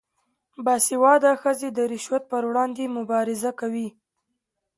[0.65, 3.87] باسواده ښځې د رشوت پر وړاندې مبارزه کوي.